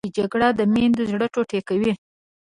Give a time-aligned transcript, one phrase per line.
[0.17, 1.91] جګړه د میندو زړه ټوټې کوي